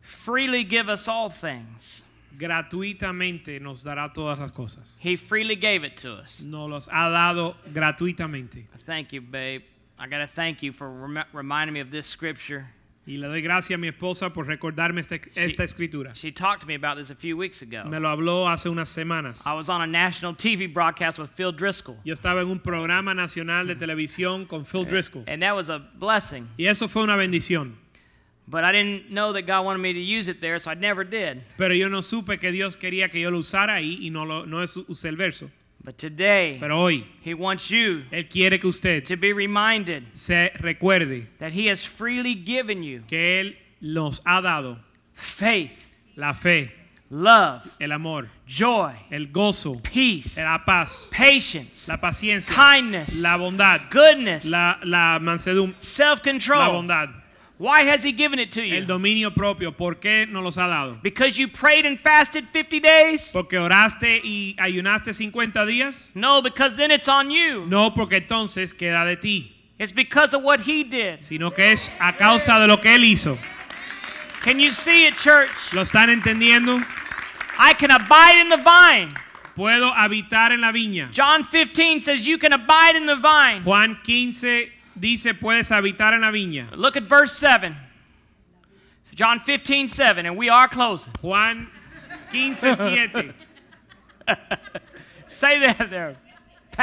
[0.00, 2.02] Freely give us all things.
[2.36, 4.98] Gratuitamente nos dará todas las cosas.
[5.02, 6.42] He freely gave it to us.
[6.42, 8.66] Nos los ha dado gratuitamente.
[8.84, 9.62] Thank you, babe.
[9.98, 12.66] I got to thank you for rem- reminding me of this scripture.
[13.08, 16.12] Y le doy gracias a mi esposa por recordarme este- esta escritura.
[16.16, 17.84] She talked to me about this a few weeks ago.
[17.88, 19.46] Me lo habló hace unas semanas.
[19.46, 21.96] I was on a national TV broadcast with Phil Driscoll.
[22.04, 25.22] Yo estaba en un programa nacional de televisión con Phil Driscoll.
[25.28, 26.48] And that was a blessing.
[26.58, 27.76] Y eso fue una bendición.
[28.48, 31.02] But I didn't know that God wanted me to use it there, so I never
[31.02, 31.42] did.
[31.56, 34.44] Pero yo no supe que Dios quería que yo lo usara ahí y no, lo,
[34.44, 35.50] no usé el verso.
[35.82, 40.50] But today, Pero hoy, He wants you Él quiere que usted to be reminded se
[40.60, 44.78] recuerde that He has freely given you que Él nos ha dado
[45.14, 45.70] faith,
[46.16, 46.72] la fe,
[47.10, 53.82] love, el amor, joy, el gozo, peace, la paz, patience, la paciencia, kindness, la bondad,
[53.88, 57.08] goodness, la, la mansedumbre, self-control, la bondad,
[57.58, 58.74] Why has He given it to you?
[58.76, 59.72] el dominio propio.
[59.72, 60.98] ¿Por qué nos los ha dado?
[61.02, 63.30] Because you prayed and fasted 50 days?
[63.32, 66.10] ¿Porque oraste y ayunaste 50 días?
[66.14, 67.64] No, because then it's on you.
[67.66, 71.20] No, porque entonces queda de ti, It's because of what He did.
[71.22, 73.38] sino que es a causa de lo que Él hizo.
[74.42, 75.50] Can you see it, church?
[75.72, 76.78] ¿Lo están entendiendo?
[77.58, 79.08] I can abide in the vine.
[79.56, 81.08] Puedo habitar en la viña.
[81.12, 83.62] John 15 says you can abide in the vine.
[83.62, 86.68] Juan 15 dice, puedes habitar en la viña.
[86.74, 87.76] Look at verse 7.
[89.14, 91.12] John 15, 7, and we are closing.
[91.22, 91.68] Juan
[92.30, 93.34] 15, 7.
[95.28, 96.16] Say that there.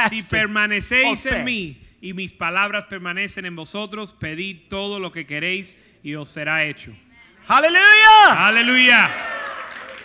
[0.08, 5.76] Si permanecéis en mí y mis palabras permanecen en vosotros, pedid todo lo que queréis
[6.02, 6.92] y os será hecho.
[7.46, 8.48] Hallelujah.
[8.48, 9.10] Aleluya.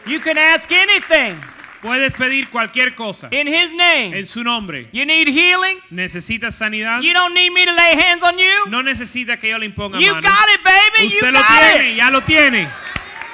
[0.05, 1.41] You can ask anything
[1.81, 4.13] Puedes pedir cualquier cosa in His name.
[4.17, 4.89] en su nombre.
[4.91, 5.79] You need healing?
[5.89, 7.01] ¿Necesitas sanidad?
[7.01, 8.67] You don't need me to lay hands on you?
[8.69, 10.29] No necesita que yo le imponga You manos.
[10.29, 11.07] got it, baby.
[11.07, 11.97] Usted You lo got tiene, it.
[11.97, 12.67] ya lo tiene.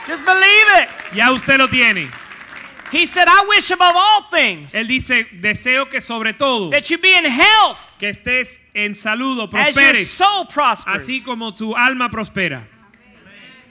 [0.08, 0.89] Just believe it.
[1.15, 2.08] Ya usted lo tiene.
[2.91, 6.99] He said, I wish above all things Él dice, deseo que sobre todo that you
[6.99, 10.95] be in health que estés en salud o as your prosperes, soul prospers.
[11.03, 12.67] así como tu alma prospera.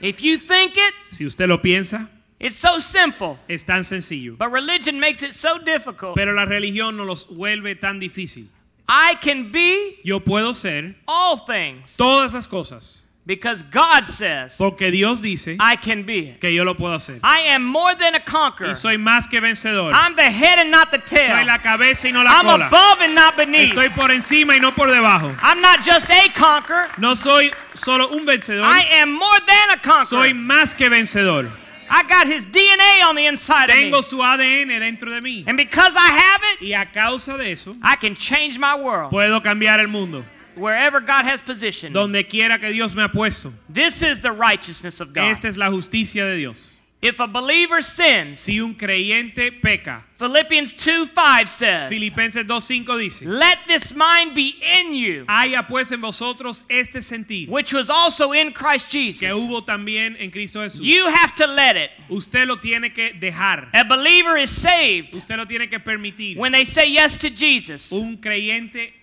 [0.01, 3.37] If you think it, Si usted lo piensa, it's so simple.
[3.49, 4.35] es tan sencillo.
[4.37, 6.15] But religion makes it so difficult.
[6.15, 8.47] Pero la religión nos los vuelve tan difícil.
[8.87, 14.91] I can be Yo puedo ser all things todas las cosas because God says porque
[14.91, 16.39] Dios dice I can be it.
[16.39, 17.19] que yo lo puedo hacer.
[17.23, 18.69] I am more than a conqueror.
[18.69, 19.91] Y soy más que vencedor.
[19.93, 21.35] I'm the head and not the tail.
[21.35, 22.67] Soy la cabeza y no la I'm cola.
[22.67, 23.71] above and not beneath.
[23.71, 25.35] Estoy por encima y no por debajo.
[25.41, 26.87] I'm not just a conqueror.
[26.99, 30.05] No soy solo un vencedor, I am more than a conqueror.
[30.05, 31.49] soy más que vencedor.
[31.89, 34.01] I got his DNA on the inside of me.
[34.01, 35.43] su ADN dentro de mí.
[35.47, 39.11] And because I have it, Y a causa de eso, I can change my world
[39.11, 40.23] puedo cambiar el mundo.
[40.55, 41.93] wherever God has positioned.
[41.93, 43.53] Donde quiera que Dios me ha puesto.
[43.69, 45.25] This is the righteousness of God.
[45.25, 46.74] Esta es la justicia de Dios.
[47.05, 53.21] If a believer sins, Si un creyente peca, Philippians 2 5 says, Filipenses 2.5 dice,
[53.21, 58.31] Let this mind be in you, haya pues en vosotros este sentir which was also
[58.31, 59.19] in Christ Jesus.
[59.19, 60.81] que hubo también en Cristo Jesús.
[60.81, 61.91] You have to let it.
[62.09, 63.67] Usted lo tiene que dejar.
[63.73, 66.37] A believer is saved Usted lo tiene que permitir.
[66.37, 68.93] when they say yes to Jesus, Un creyente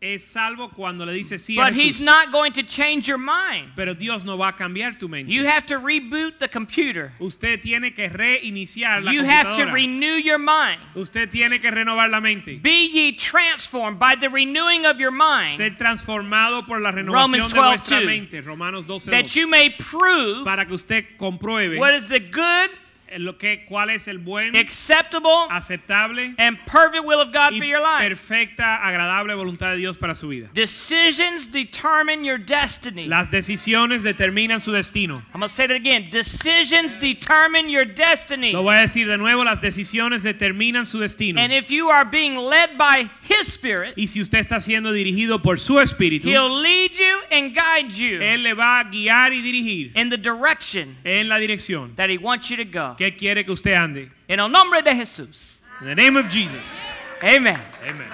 [0.00, 2.04] es salvo cuando le dice sí a but He's Jesús.
[2.04, 3.70] not going to change your mind.
[3.76, 5.30] Pero Dios no va a cambiar tu mente.
[5.32, 7.12] You have to reboot the computer.
[7.20, 9.72] Usted tiene que reiniciar la You have to computadora.
[9.72, 10.80] renew your mind.
[10.96, 12.58] Usted tiene que renovar la mente.
[12.60, 17.06] Be ye transformed by the renewing of your mind, Ser transformado por la Romans
[17.46, 18.06] renovación de 12, vuestra 2.
[18.06, 18.40] mente.
[18.42, 19.10] Romanos 12.
[19.12, 22.70] that you may prove Para que usted compruebe what is the good,
[23.18, 27.64] lo que, cuál es el buen, acceptable, aceptable and perfect will of God y for
[27.66, 28.00] your life.
[28.08, 30.48] perfecta, agradable voluntad de Dios para su vida.
[30.54, 33.06] Decisions determine your destiny.
[33.06, 35.22] Las decisiones determinan su destino.
[35.34, 36.08] I'm going to say that again.
[36.10, 38.52] Decisions determine your destiny.
[38.52, 41.40] Lo voy a decir de nuevo, las decisiones determinan su destino.
[41.40, 45.42] And if you are being led by His Spirit, Y si usted está siendo dirigido
[45.42, 49.42] por su espíritu, He'll lead you and guide you Él le va a guiar y
[49.42, 52.94] dirigir in the direction en la dirección that He wants you to go.
[53.00, 54.10] Que quiere que usted ande.
[54.28, 55.58] En el nombre de Jesús.
[55.80, 56.78] In the name of Jesus.
[57.22, 57.58] Amen.
[57.82, 58.06] Amen.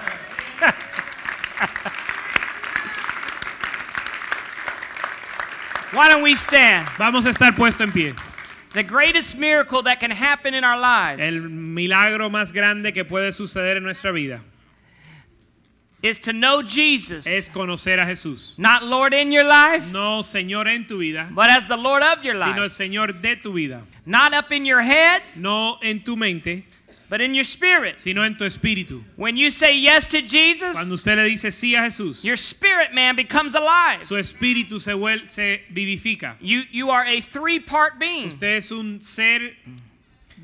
[5.91, 6.87] Why don't we stand?
[6.97, 8.15] Vamos a estar puesto en pie.
[8.71, 13.33] The greatest miracle that can happen in our lives El milagro más grande que puede
[13.33, 14.39] suceder en nuestra vida
[16.03, 18.57] is to know Jesus, es conocer a Jesús.
[18.59, 22.23] not Lord in your life, No Señor en tu vida, but as the Lord of
[22.23, 22.49] your life.
[22.53, 22.69] sino el.
[22.69, 23.81] Señor de tu vida.
[24.05, 26.65] Not up in your head, No en tu mente,
[27.09, 27.99] but in your spirit.
[27.99, 29.03] sino en tu espíritu.
[29.15, 32.93] When you say yes to Jesus, Cuando usted le dice sí a Jesús, your spirit
[32.93, 34.05] man becomes alive.
[34.05, 36.35] su espíritu se, vuel- se vivifica.
[36.39, 38.27] You, you are a three part being.
[38.27, 39.53] Usted es un ser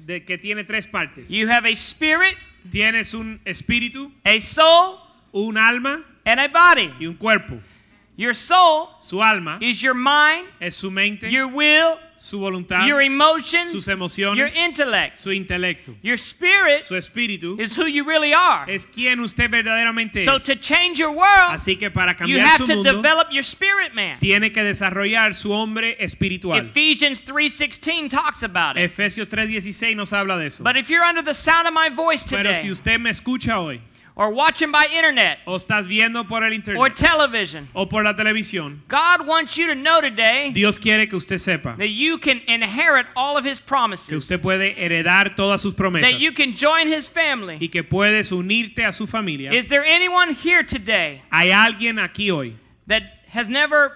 [0.06, 1.30] de, que tiene tres partes.
[1.30, 2.36] You have a spirit,
[2.72, 4.98] Tienes un espíritu, a soul,
[5.34, 6.92] un alma and a body.
[7.00, 7.60] y un cuerpo.
[8.16, 13.02] Your soul Su alma is your mind, es su mente, your will, su voluntad, your
[13.02, 15.18] emotions, sus your emociones, intellect.
[15.18, 15.96] su intelecto.
[16.04, 18.68] Your spirit Su espíritu is who you really are.
[18.72, 20.44] es quien usted verdaderamente So es.
[20.44, 23.42] to change your world, Así que para you cambiar have su to mundo, develop your
[23.44, 24.20] spirit man.
[24.20, 26.68] tiene que desarrollar su hombre espiritual.
[26.68, 28.84] Ephesians 3:16 talks about it.
[28.84, 30.64] Efesios 3:16 nos habla de eso.
[30.64, 33.60] But if you're under the sound of my voice Pero si today usted me escucha
[33.60, 33.82] hoy,
[34.16, 38.80] or watching by internet o estás viendo por el or television, o por la televisión,
[38.88, 43.08] God wants you to know today Dios quiere que usted sepa that you can inherit
[43.16, 44.12] all of his que promises.
[44.12, 47.58] usted puede heredar todas sus promesas That you can join his family.
[47.60, 49.52] y que puedes unirte a su familia.
[49.52, 52.56] Is there anyone here today Hay alguien aquí hoy
[52.88, 53.94] that has never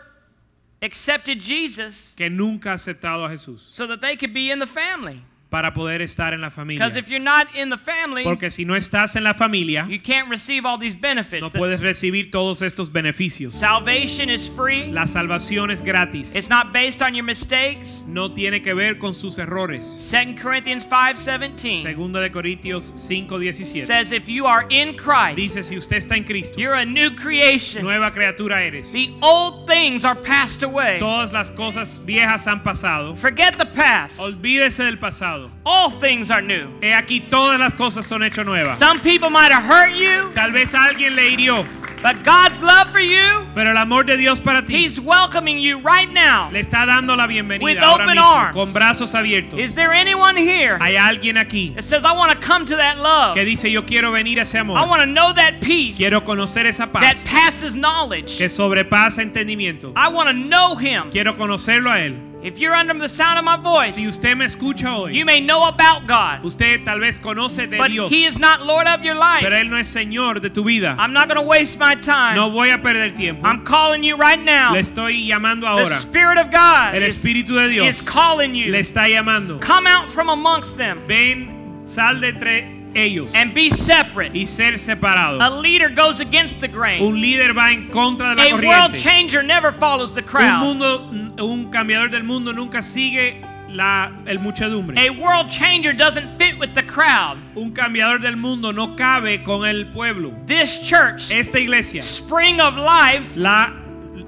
[0.81, 4.67] accepted Jesus que nunca ha aceptado a Jesús so that they could be in the
[4.67, 5.21] family?
[5.49, 6.83] Para poder estar en la familia.
[6.85, 9.99] Because if you're not in the family, Porque si no estás en la familia, you
[9.99, 11.41] can't receive all these benefits.
[11.41, 13.53] no puedes recibir todos estos beneficios.
[13.53, 14.91] Salvation is free.
[14.91, 16.35] La salvación es gratis.
[16.35, 18.03] It's not based on your mistakes.
[18.07, 19.85] No tiene que ver con sus errores.
[20.11, 23.85] 2 Corinthians 5:17 Segunda de Corintios 5:17.
[23.85, 27.15] says if you are in Christ, Dice, si usted está en Cristo, you're a new
[27.15, 27.83] creation.
[27.83, 28.91] nueva criatura eres.
[28.91, 30.97] The old things are passed away.
[30.99, 33.15] Todas las cosas viejas han pasado.
[33.15, 34.19] Forget the past.
[34.19, 35.36] Olvídese del pasado.
[35.65, 36.67] All things are new.
[36.81, 38.77] He aquí todas las cosas son hechas nuevas.
[38.77, 40.31] Some people might have hurt you.
[40.33, 41.65] Tal vez alguien le hirió.
[41.99, 45.79] But God's love for you, Pero el amor de Dios para ti He's welcoming you
[45.79, 46.47] right now.
[46.51, 48.53] le está dando la bienvenida With ahora open mismo arms.
[48.55, 49.59] con brazos abiertos.
[49.59, 52.99] Is there anyone here Hay alguien aquí that says, I want to come to that
[52.99, 53.33] love?
[53.33, 54.87] que dice yo quiero venir a ese I amor.
[54.87, 58.37] want to know that peace Quiero conocer esa that paz passes knowledge.
[58.37, 59.91] que sobrepasa entendimiento.
[59.95, 61.09] I want to know Him.
[61.09, 62.15] Quiero conocerlo a él.
[62.43, 65.39] If you're under the sound of my voice, Si usted me escucha hoy, you may
[65.39, 69.03] know about God, usted tal vez conoce de but Dios, He is not Lord of
[69.03, 69.41] your life.
[69.41, 70.95] pero él no es señor de tu vida.
[70.99, 72.35] I'm not going to waste my time.
[72.35, 73.45] No voy a perder tiempo.
[73.45, 74.71] I'm calling you right now.
[74.71, 75.87] Le estoy llamando ahora.
[75.87, 75.95] The.
[75.95, 78.71] Spirit of God El is, Espíritu de is calling you.
[78.71, 79.59] le está llamando.
[79.59, 84.31] Come out from amongst them Ven, sal de entre ellos and be separate.
[84.33, 85.39] y ser separado.
[85.41, 87.01] A leader goes against the grain.
[87.03, 88.99] Un líder va en contra de la A world corriente.
[89.01, 90.59] changer never follows the Un crowd.
[90.59, 91.09] mundo,
[91.45, 94.97] un cambiador del mundo nunca sigue la el muchedumbre.
[94.97, 97.37] A world changer doesn't fit with the crowd.
[97.55, 100.33] Un cambiador del mundo no cabe con el pueblo.
[100.45, 103.71] This church, Esta iglesia, Spring of Life, la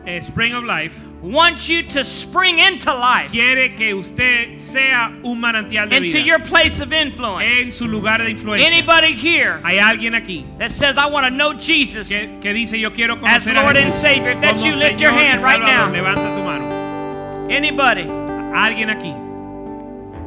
[0.05, 5.39] eh, Spring of Life, wants you to spring into life, quiere que usted sea un
[5.39, 7.45] manantial de into vida your place of influence.
[7.45, 8.65] en su lugar de influencia.
[8.65, 12.79] Anybody here Hay alguien aquí that says, I want to know Jesus que, que dice
[12.79, 14.31] yo quiero as conocer a Lord and Savior?
[14.31, 15.91] If that's como you, lift your Señor hand right now.
[15.91, 17.47] Levanta tu mano.
[17.49, 18.03] Anybody?
[18.03, 19.13] Alguien aquí.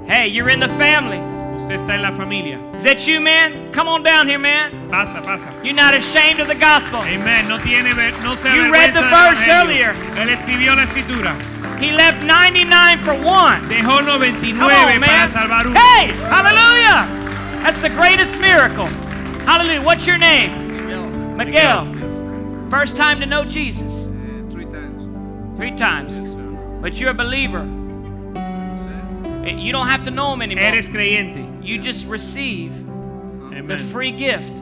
[0.06, 1.31] Hey, you're in the family.
[1.62, 2.58] Usted está en la familia.
[2.76, 3.70] Is that you, man?
[3.72, 4.90] Come on down here, man.
[4.90, 5.48] Pasa, pasa.
[5.62, 7.00] You're not ashamed of the gospel.
[7.04, 7.46] Amen.
[7.46, 9.94] No tiene ver- no se You read the verse earlier.
[10.16, 11.36] Él escribió la escritura.
[11.78, 13.60] He left 99 for one.
[13.68, 15.28] Dejó Come 99 on, para man.
[15.28, 15.78] salvar uno.
[15.78, 17.06] Hey, hallelujah.
[17.62, 18.88] That's the greatest miracle.
[19.46, 19.82] Hallelujah.
[19.82, 21.36] What's your name?
[21.36, 21.86] Miguel.
[21.86, 22.70] Miguel.
[22.70, 23.92] First time to know Jesus.
[23.92, 25.56] Uh, three times.
[25.56, 26.16] Three times.
[26.16, 26.80] Yes.
[26.82, 27.62] But you're a believer.
[29.46, 30.64] You don't have to know him anymore.
[30.64, 31.51] Eres creyente.
[31.62, 32.72] You just receive
[33.66, 34.52] the free gift.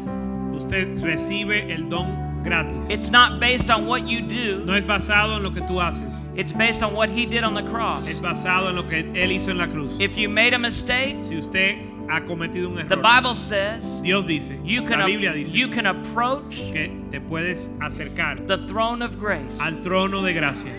[0.54, 2.88] Usted recibe el don gratis.
[2.90, 4.64] It's not based on what you do.
[4.64, 6.28] No es basado en lo que tú haces.
[6.36, 8.06] It's based on what he did on the cross.
[8.06, 9.98] Es basado en lo que él hizo en la cruz.
[9.98, 11.76] If you made a mistake, Si usted
[12.10, 12.88] ha cometido un error.
[12.88, 17.20] the Bible says Dios dice, you can la Biblia dice you can approach que te
[17.20, 20.72] puedes acercar the throne of grace al trono de gracia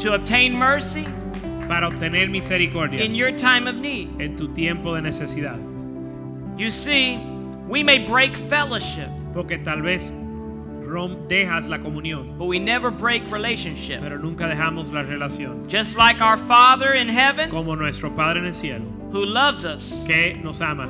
[0.00, 1.06] to obtain mercy
[1.70, 4.08] para obtener misericordia in your time of need.
[4.20, 5.56] en tu tiempo de necesidad.
[6.58, 7.16] You see,
[7.68, 10.12] we may break fellowship, Porque tal vez
[10.82, 14.00] rom- dejas la comunión, but we never break relationship.
[14.00, 15.68] pero nunca dejamos la relación.
[15.70, 20.02] Just like our Father in heaven Como nuestro Padre en el cielo, who loves us.
[20.08, 20.88] que nos ama.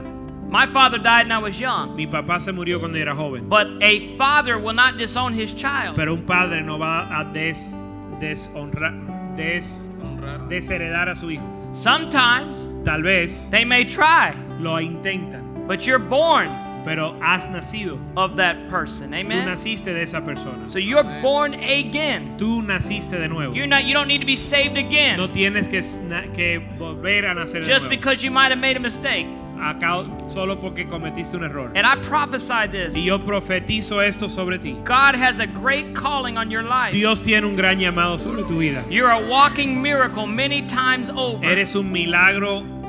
[0.51, 3.67] My father died when I was young, Mi papá se murió cuando era joven, but
[3.83, 5.95] a father will not disown his child.
[5.95, 7.77] pero un padre no va a des,
[8.19, 9.87] deshonrar, des.
[10.49, 11.45] Desheredar a su hijo.
[11.73, 16.49] Sometimes Tal vez they may try, lo intentan, but you're born
[16.85, 17.99] pero has nacido.
[18.17, 19.11] of that person.
[19.11, 20.69] Tú naciste de esa persona.
[20.69, 22.37] So you're born again.
[22.39, 23.55] Tú naciste de nuevo.
[23.55, 25.17] You're not you don't need to be saved again.
[25.17, 25.81] No tienes que,
[26.35, 27.89] que volver a nacer de just nuevo.
[27.91, 29.27] because you might have made a mistake.
[30.27, 31.71] Solo porque cometiste un error.
[31.75, 32.95] And I prophesy this.
[32.95, 34.73] Y yo profetizo esto sobre ti.
[34.85, 36.93] God has a great calling on your life.
[36.93, 38.85] Dios tiene un gran llamado sobre tu vida.
[38.89, 41.45] You're a walking miracle many times over.
[41.45, 42.80] Eres un milagro.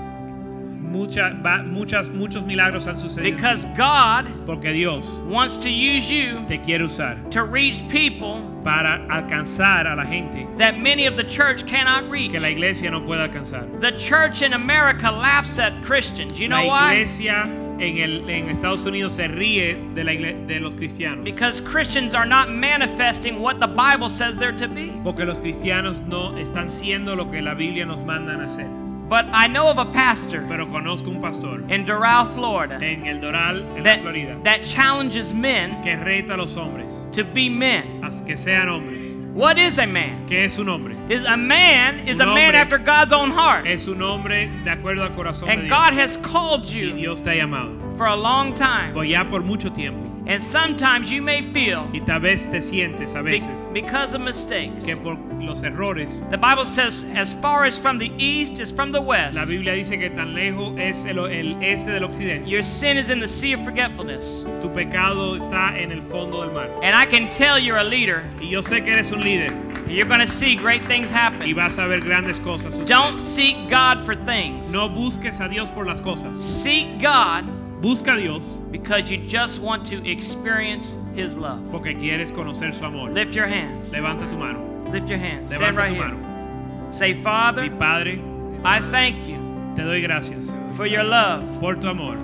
[0.91, 1.34] Mucha,
[1.65, 3.36] muchas, muchos milagros han sucedido.
[3.36, 9.06] Because God Porque Dios wants to use you te quiere usar to reach people para
[9.10, 12.32] alcanzar a la gente that many of the church cannot reach.
[12.32, 13.80] que la iglesia no puede alcanzar.
[13.80, 16.39] The church in America laughs at Christians.
[16.39, 16.93] You know la why?
[16.93, 17.43] iglesia
[17.80, 21.23] en, el, en Estados Unidos se ríe de, la de los cristianos.
[21.23, 24.91] Because Christians are not manifesting what the Bible says they're to be.
[25.04, 28.67] Porque los cristianos no están siendo lo que la Biblia nos manda a hacer.
[29.12, 33.19] But I know of a pastor Pero conozco un pastor in Doral, Florida, en el
[33.19, 37.50] Doral, en la that, Florida, that challenges men que reta a los hombres to be
[37.50, 38.02] men.
[38.26, 39.06] que sean hombres.
[39.34, 40.26] What is a man?
[40.28, 40.95] ¿Qué es un hombre?
[41.10, 43.67] Is a man is a man after God's own heart.
[43.67, 45.71] Es un hombre de acuerdo al corazón de And Dios.
[45.71, 47.97] God has called y you Dios te ha llamado.
[47.97, 48.93] for a long time.
[48.93, 50.11] Pues ya por mucho tiempo.
[50.27, 54.21] And sometimes you may feel Y tal vez te sientes a be- veces because of
[54.21, 54.84] mistakes.
[54.86, 58.91] que por los errores, The Bible says, as far as from the east is from
[58.91, 62.47] the west, la Biblia dice que tan lejos es el, el este del occidente.
[62.47, 64.24] your sin is in the sea of forgetfulness.
[64.61, 66.69] Tu pecado está en el fondo del mar.
[66.84, 68.24] And I can tell you're a leader.
[68.39, 69.51] Y yo sé que eres un líder
[69.89, 71.41] You're going to see great things happen.
[71.49, 72.76] y vas a ver grandes cosas.
[72.76, 72.88] suceder.
[72.88, 74.69] Don't seek God for things.
[74.72, 76.38] No busques a Dios por las cosas.
[76.38, 77.43] Seek God
[77.82, 81.59] Busca a Dios because you just want to experience His love.
[81.71, 83.09] porque quieres conocer su amor.
[83.11, 83.89] Lift your hands.
[83.91, 84.59] Levanta tu mano.
[84.91, 85.51] Lift your hands.
[85.51, 86.07] Stand Levanta right tu here.
[86.07, 86.91] mano.
[86.91, 87.21] Say, Mi
[87.69, 88.21] Padre,
[88.65, 89.38] I thank you
[89.75, 92.17] te doy gracias for your love por tu amor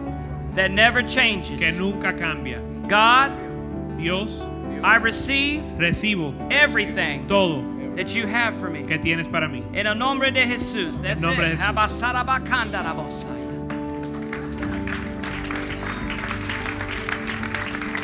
[0.56, 1.60] that never changes.
[1.60, 2.60] que nunca cambia.
[2.90, 3.32] God,
[3.98, 4.42] Dios,
[4.84, 7.64] I receive recibo everything todo
[7.96, 8.84] that you have for me.
[8.84, 9.64] que tienes para mí.
[9.74, 11.02] En el nombre de Jesús.
[11.02, 11.58] That's nombre de.
[11.58, 11.66] Jesús.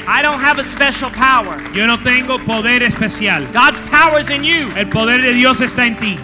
[0.06, 1.62] I don't have a special power.
[1.74, 3.45] Yo no tengo poder especial.
[3.54, 4.70] God's power is in you.
[4.76, 6.18] El poder de Dios está en ti.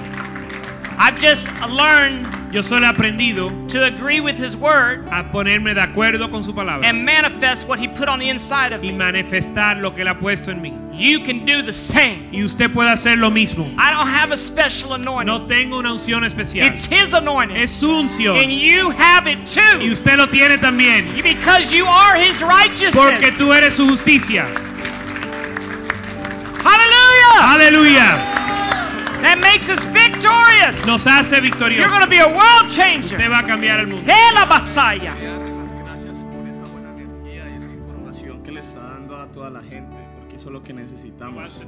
[0.97, 5.81] I've just learned Yo solo he aprendido to agree with His word a ponerme de
[5.81, 8.97] acuerdo con su palabra and manifest what He put on the inside of y me.
[8.97, 10.73] manifestar lo que él ha puesto en mí.
[10.91, 12.27] You can do the same.
[12.31, 13.65] Y usted puede hacer lo mismo.
[13.77, 15.27] I don't have a special anointing.
[15.27, 16.65] No tengo una unción especial.
[16.65, 17.55] It's His anointing.
[17.55, 18.35] Es su unción.
[18.41, 19.77] and you have it too.
[19.79, 21.05] Y usted lo tiene también.
[21.21, 22.95] Because you are His righteousness.
[22.95, 24.47] Porque tú eres su justicia.
[26.63, 27.53] Hallelujah.
[27.53, 28.38] Aleluya.
[29.29, 30.83] That makes us victorious.
[30.87, 31.87] Nos hace You're victoriosos.
[31.87, 33.13] going to be a world changer.
[33.13, 34.11] Usted va a cambiar el mundo.
[34.49, 35.13] Basaya.
[35.13, 39.15] Quería darle las gracias por esa buena energía y esa información que le está dando
[39.21, 41.63] a toda la gente, porque eso es lo que necesitamos.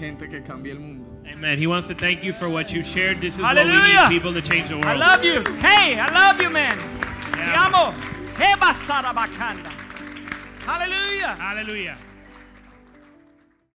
[0.00, 1.06] Gente que cambie el mundo.
[1.32, 1.56] Amen.
[1.62, 3.20] He wants to thank you for what you shared.
[3.20, 4.08] This is what we Hallelujah.
[4.08, 4.86] need people to change the world.
[4.86, 5.44] I love you.
[5.60, 6.76] Hey, I love you, man.
[7.32, 7.66] Te Yeah.
[7.66, 7.94] amo.
[8.58, 9.70] Basara Bakanda.
[10.66, 11.36] Hallelujah.
[11.38, 11.96] Aleluya.